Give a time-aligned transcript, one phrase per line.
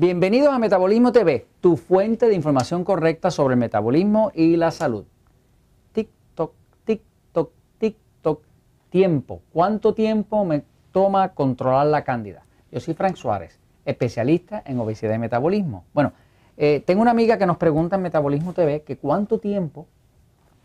[0.00, 5.06] Bienvenidos a Metabolismo TV, tu fuente de información correcta sobre el metabolismo y la salud.
[5.90, 6.52] TikTok,
[6.84, 8.40] TikTok.
[8.90, 9.42] Tiempo.
[9.52, 10.62] ¿Cuánto tiempo me
[10.92, 12.44] toma controlar la cándida?
[12.70, 15.84] Yo soy Frank Suárez, especialista en obesidad y metabolismo.
[15.92, 16.12] Bueno,
[16.56, 19.88] eh, tengo una amiga que nos pregunta en Metabolismo TV que cuánto tiempo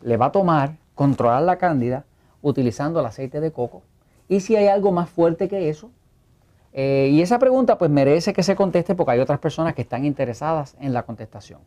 [0.03, 2.05] le va a tomar controlar la cándida
[2.43, 3.81] utilizando el aceite de coco
[4.29, 5.89] y si hay algo más fuerte que eso.
[6.73, 10.05] Eh, y esa pregunta pues merece que se conteste porque hay otras personas que están
[10.05, 11.59] interesadas en la contestación.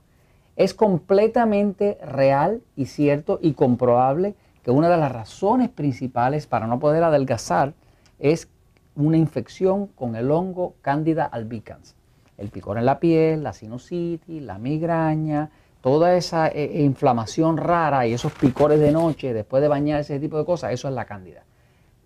[0.57, 6.81] Es completamente real y cierto y comprobable que una de las razones principales para no
[6.81, 7.75] poder adelgazar
[8.19, 8.49] es
[8.97, 11.97] una infección con el hongo Candida albicans
[12.39, 15.51] el picor en la piel, la sinusitis, la migraña,
[15.81, 20.19] toda esa eh, eh, inflamación rara y esos picores de noche después de bañar ese
[20.19, 21.45] tipo de cosas, eso es la cándida.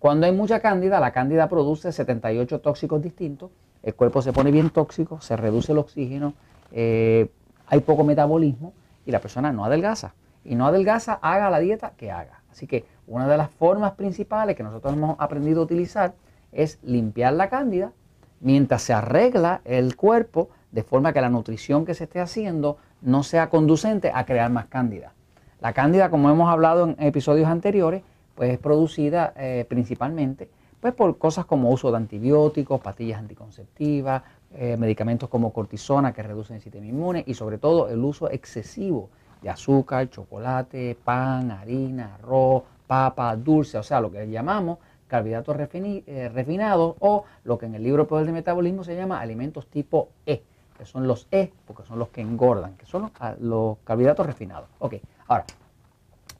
[0.01, 3.51] Cuando hay mucha cándida, la cándida produce 78 tóxicos distintos,
[3.83, 6.33] el cuerpo se pone bien tóxico, se reduce el oxígeno,
[6.71, 7.29] eh,
[7.67, 8.73] hay poco metabolismo
[9.05, 10.15] y la persona no adelgaza.
[10.43, 12.41] Y no adelgaza, haga la dieta que haga.
[12.51, 16.15] Así que una de las formas principales que nosotros hemos aprendido a utilizar
[16.51, 17.91] es limpiar la cándida
[18.39, 23.21] mientras se arregla el cuerpo de forma que la nutrición que se esté haciendo no
[23.21, 25.13] sea conducente a crear más cándida.
[25.59, 28.01] La cándida, como hemos hablado en episodios anteriores,
[28.41, 34.23] pues es producida eh, principalmente pues por cosas como uso de antibióticos, pastillas anticonceptivas,
[34.55, 39.11] eh, medicamentos como cortisona que reducen el sistema inmune y sobre todo el uso excesivo
[39.43, 46.31] de azúcar, chocolate, pan, harina, arroz, papa, dulce, o sea, lo que llamamos carbohidratos eh,
[46.33, 50.41] refinados o lo que en el libro Poder de Metabolismo se llama alimentos tipo E,
[50.75, 54.67] que son los E, porque son los que engordan, que son los, carbohidratos refinados.
[54.79, 54.95] Ok,
[55.27, 55.45] ahora,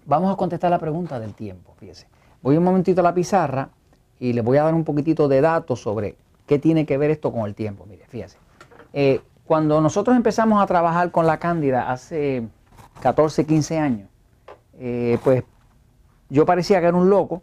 [0.06, 2.08] vamos a contestar la pregunta del tiempo, fíjese.
[2.42, 3.70] Voy un momentito a la pizarra
[4.20, 6.16] y les voy a dar un poquitito de datos sobre
[6.46, 7.86] qué tiene que ver esto con el tiempo.
[7.88, 8.38] Mire, fíjese.
[8.94, 12.48] Eh, cuando nosotros empezamos a trabajar con la cándida hace
[13.02, 14.10] 14, 15 años,
[14.80, 15.44] eh, pues
[16.30, 17.42] yo parecía que era un loco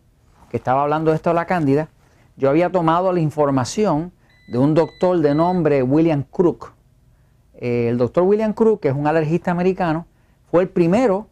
[0.50, 1.88] que estaba hablando de esto de la cándida,
[2.36, 4.12] yo había tomado la información
[4.48, 6.72] de un doctor de nombre William Crook.
[7.54, 10.06] Eh, el doctor William Crook, que es un alergista americano,
[10.50, 11.26] fue el primero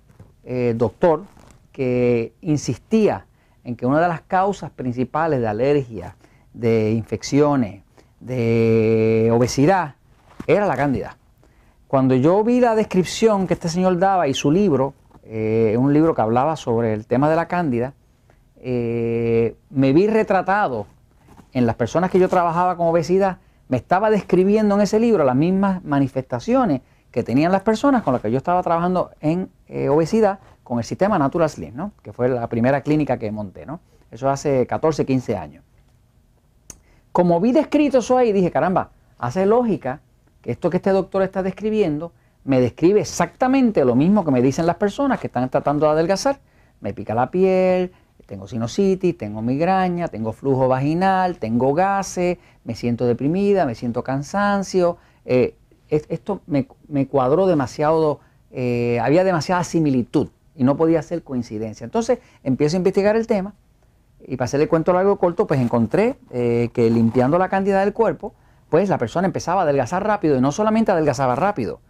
[0.47, 1.25] eh, doctor
[1.73, 3.27] que insistía
[3.65, 6.15] en que una de las causas principales de alergia,
[6.55, 7.83] de infecciones,
[8.21, 9.97] de obesidad,
[10.47, 11.17] era la cándida.
[11.89, 16.15] Cuando yo vi la descripción que este señor daba y su libro, eh, un libro
[16.15, 17.95] que hablaba sobre el tema de la cándida,
[18.59, 20.87] eh, me vi retratado
[21.53, 25.35] en las personas que yo trabajaba con obesidad, me estaba describiendo en ese libro las
[25.35, 26.83] mismas manifestaciones
[27.17, 30.85] que tenían las personas con las que yo estaba trabajando en eh, obesidad con el
[30.85, 31.93] sistema Natural Slim, ¿no?
[32.03, 33.65] que fue la primera clínica que monté.
[33.65, 33.81] ¿no?
[34.11, 35.65] Eso hace 14, 15 años.
[37.13, 40.03] Como vi descrito eso ahí, dije, caramba, hace lógica
[40.43, 42.13] que esto que este doctor está describiendo
[42.45, 46.39] me describe exactamente lo mismo que me dicen las personas que están tratando de adelgazar.
[46.83, 47.93] Me pica la piel,
[48.27, 54.99] tengo sinusitis, tengo migraña, tengo flujo vaginal, tengo gases, me siento deprimida, me siento cansancio.
[55.25, 55.57] Eh,
[55.89, 58.21] esto me, cuadró demasiado,
[58.51, 61.85] eh, había demasiada similitud y no podía ser coincidencia.
[61.85, 63.55] Entonces empiezo a investigar el tema
[64.27, 68.35] y para hacerle cuento largo corto, pues encontré eh, que limpiando la cantidad del cuerpo,
[68.69, 71.81] pues la persona empezaba a adelgazar rápido y no solamente adelgazaba rápido,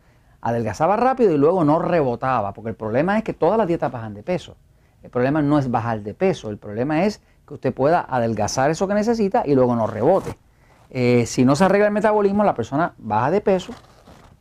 [0.40, 4.14] adelgazaba rápido y luego no rebotaba, porque el problema es que todas las dietas bajan
[4.14, 4.56] de peso.
[5.02, 8.88] El problema no es bajar de peso, el problema es que usted pueda adelgazar eso
[8.88, 10.36] que necesita y luego no rebote.
[10.90, 13.72] Eh, si no se arregla el metabolismo, la persona baja de peso,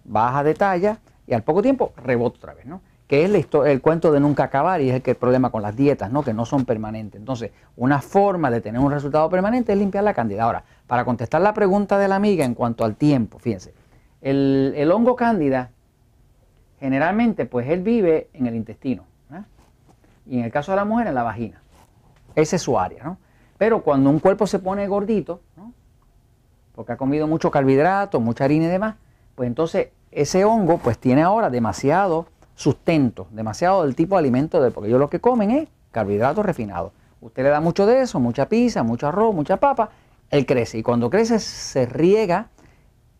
[0.03, 2.81] baja de talla y al poco tiempo rebota otra vez, ¿no?
[3.07, 5.75] Que es el cuento de nunca acabar y es el, que el problema con las
[5.75, 6.23] dietas, ¿no?
[6.23, 7.19] Que no son permanentes.
[7.19, 10.43] Entonces, una forma de tener un resultado permanente es limpiar la cándida.
[10.43, 13.73] Ahora, para contestar la pregunta de la amiga en cuanto al tiempo, fíjense,
[14.21, 15.69] el, el hongo cándida,
[16.79, 19.05] generalmente, pues él vive en el intestino
[20.27, 21.61] y en el caso de la mujer en la vagina.
[22.35, 23.17] Esa es su área, ¿no?
[23.57, 25.54] Pero cuando un cuerpo se pone gordito, ¿no?
[26.75, 28.95] Porque ha comido mucho carbohidrato, mucha harina y demás,
[29.35, 34.71] pues entonces ese hongo pues tiene ahora demasiado sustento, demasiado del tipo de alimento, de,
[34.71, 36.91] porque ellos lo que comen es carbohidratos refinados.
[37.21, 39.89] Usted le da mucho de eso, mucha pizza, mucho arroz, mucha papa,
[40.29, 42.49] él crece y cuando crece se riega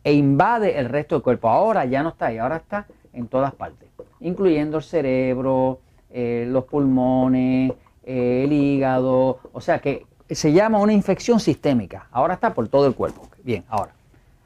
[0.04, 1.50] e invade el resto del cuerpo.
[1.50, 5.80] Ahora ya no está ahí, ahora está en todas partes, incluyendo el cerebro,
[6.10, 7.74] eh, los pulmones,
[8.04, 12.07] eh, el hígado, o sea que se llama una infección sistémica.
[12.12, 13.30] Ahora está por todo el cuerpo.
[13.44, 13.92] Bien, ahora,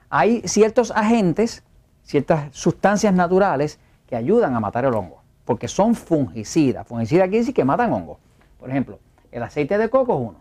[0.09, 1.63] hay ciertos agentes,
[2.03, 6.85] ciertas sustancias naturales que ayudan a matar el hongo, porque son fungicidas.
[6.87, 8.19] Fungicidas quiere decir que matan hongo.
[8.59, 8.99] Por ejemplo,
[9.31, 10.39] el aceite de coco es uno.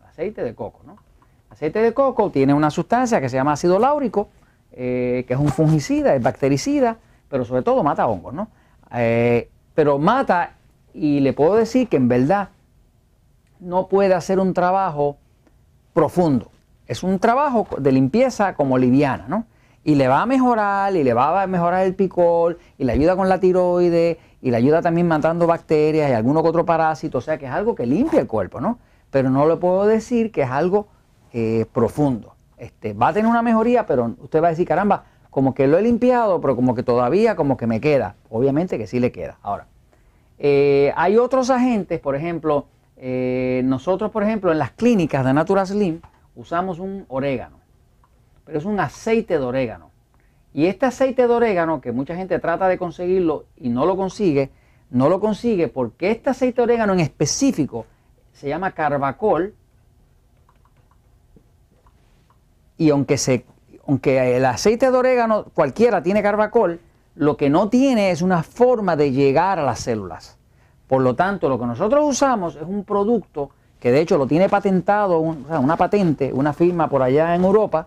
[0.00, 0.92] El aceite de coco, ¿no?
[0.92, 4.28] El aceite de coco tiene una sustancia que se llama ácido láurico,
[4.72, 6.98] eh, que es un fungicida, es bactericida,
[7.28, 8.48] pero sobre todo mata hongos, ¿no?
[8.92, 10.54] Eh, pero mata
[10.92, 12.48] y le puedo decir que en verdad
[13.60, 15.18] no puede hacer un trabajo
[15.92, 16.50] profundo.
[16.86, 19.46] Es un trabajo de limpieza como liviana, ¿no?
[19.84, 23.16] Y le va a mejorar, y le va a mejorar el picor, y le ayuda
[23.16, 27.18] con la tiroides, y le ayuda también matando bacterias y alguno que otro parásito.
[27.18, 28.78] O sea que es algo que limpia el cuerpo, ¿no?
[29.10, 30.88] Pero no le puedo decir que es algo
[31.32, 32.34] eh, profundo.
[32.56, 35.78] Este, va a tener una mejoría, pero usted va a decir, caramba, como que lo
[35.78, 38.16] he limpiado, pero como que todavía como que me queda.
[38.28, 39.38] Obviamente que sí le queda.
[39.42, 39.66] Ahora,
[40.38, 42.66] eh, hay otros agentes, por ejemplo,
[43.02, 46.02] eh, nosotros, por ejemplo, en las clínicas de Natura Slim
[46.36, 47.58] usamos un orégano,
[48.44, 49.90] pero es un aceite de orégano.
[50.52, 54.50] Y este aceite de orégano, que mucha gente trata de conseguirlo y no lo consigue,
[54.90, 57.86] no lo consigue porque este aceite de orégano en específico
[58.32, 59.54] se llama carbacol
[62.76, 63.46] y aunque, se,
[63.86, 66.80] aunque el aceite de orégano cualquiera tiene carbacol,
[67.14, 70.39] lo que no tiene es una forma de llegar a las células.
[70.90, 74.48] Por lo tanto, lo que nosotros usamos es un producto que de hecho lo tiene
[74.48, 77.86] patentado, una patente, una firma por allá en Europa,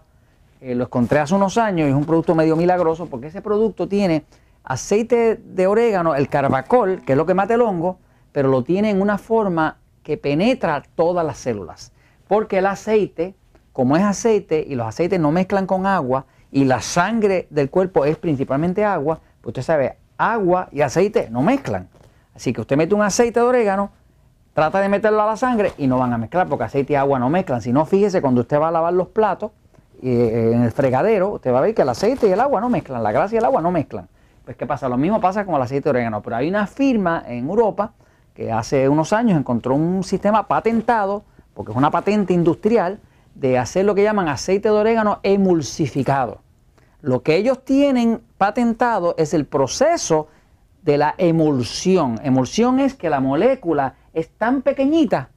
[0.61, 3.89] eh, lo encontré hace unos años y es un producto medio milagroso porque ese producto
[3.89, 4.23] tiene
[4.63, 7.97] aceite de orégano, el carbacol, que es lo que mata el hongo,
[8.31, 11.91] pero lo tiene en una forma que penetra todas las células.
[12.29, 13.35] Porque el aceite
[13.73, 18.05] como es aceite y los aceites no mezclan con agua y la sangre del cuerpo
[18.05, 21.89] es principalmente agua, pues usted sabe, agua y aceite no mezclan.
[22.35, 23.91] Así que usted mete un aceite de orégano,
[24.53, 27.19] trata de meterlo a la sangre y no van a mezclar porque aceite y agua
[27.19, 27.61] no mezclan.
[27.61, 29.51] Si no, fíjese cuando usted va a lavar los platos
[30.01, 32.69] eh, en el fregadero, usted va a ver que el aceite y el agua no
[32.69, 34.07] mezclan, la grasa y el agua no mezclan.
[34.45, 34.89] Pues ¿qué pasa?
[34.89, 37.93] Lo mismo pasa con el aceite de orégano, pero hay una firma en Europa
[38.33, 42.99] que hace unos años encontró un sistema patentado, porque es una patente industrial,
[43.35, 46.41] de hacer lo que llaman aceite de orégano emulsificado.
[47.01, 50.27] Lo que ellos tienen patentado es el proceso
[50.83, 52.19] de la emulsión.
[52.23, 55.29] Emulsión es que la molécula es tan pequeñita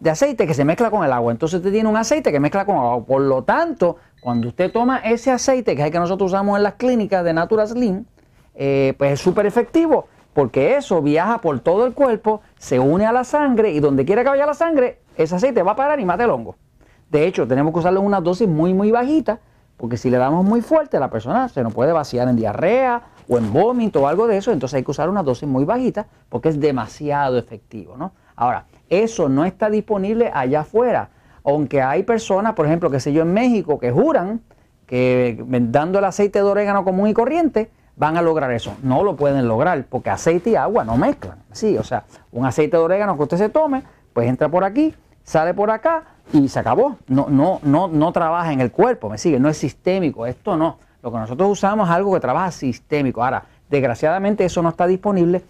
[0.00, 1.32] de aceite que se mezcla con el agua.
[1.32, 3.04] Entonces usted tiene un aceite que mezcla con agua.
[3.04, 6.62] Por lo tanto, cuando usted toma ese aceite, que es el que nosotros usamos en
[6.62, 8.04] las clínicas de Natura Slim,
[8.54, 13.12] eh, pues es súper efectivo porque eso viaja por todo el cuerpo, se une a
[13.12, 16.04] la sangre y donde quiera que vaya la sangre, ese aceite va a parar y
[16.04, 16.56] mata el hongo.
[17.10, 19.40] De hecho, tenemos que usarlo en una dosis muy, muy bajita,
[19.76, 23.38] porque si le damos muy fuerte, la persona se nos puede vaciar en diarrea o
[23.38, 26.48] en vómito o algo de eso, entonces hay que usar una dosis muy bajita porque
[26.48, 28.12] es demasiado efectivo, ¿no?
[28.36, 31.10] Ahora, eso no está disponible allá afuera,
[31.44, 34.40] aunque hay personas, por ejemplo, que sé yo, en México, que juran
[34.86, 38.74] que dando el aceite de orégano común y corriente, van a lograr eso.
[38.82, 41.38] No lo pueden lograr porque aceite y agua no mezclan.
[41.52, 43.82] Sí, o sea, un aceite de orégano que usted se tome,
[44.12, 44.94] pues entra por aquí,
[45.26, 46.96] sale por acá y se acabó.
[47.08, 50.78] No, no, no, no trabaja en el cuerpo, me sigue, no es sistémico, esto no.
[51.02, 53.22] Lo que nosotros usamos es algo que trabaja sistémico.
[53.22, 55.42] Ahora, desgraciadamente eso no está disponible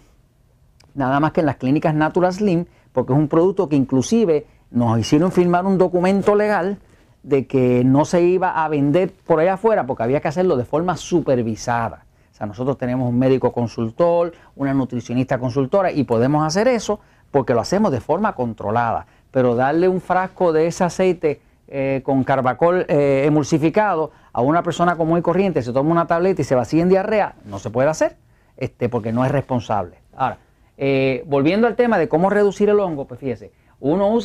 [0.95, 4.99] nada más que en las clínicas Natural Slim, porque es un producto que inclusive nos
[4.99, 6.79] hicieron firmar un documento legal
[7.21, 10.65] de que no se iba a vender por allá afuera porque había que hacerlo de
[10.65, 12.05] forma supervisada.
[12.31, 17.53] O sea, nosotros tenemos un médico consultor, una nutricionista consultora y podemos hacer eso porque
[17.53, 19.05] lo hacemos de forma controlada
[19.37, 24.95] pero darle un frasco de ese aceite eh, con carbacol eh, emulsificado a una persona
[24.95, 27.87] común y corriente, se toma una tableta y se vacía en diarrea, no se puede
[27.87, 28.15] hacer,
[28.57, 29.99] este, porque no es responsable.
[30.15, 30.39] Ahora,
[30.75, 34.15] eh, volviendo al tema de cómo reducir el hongo, pues fíjese, uno usa